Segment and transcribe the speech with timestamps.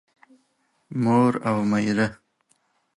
[1.03, 2.07] مور او مېره